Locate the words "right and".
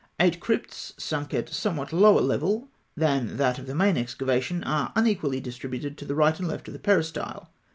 6.15-6.47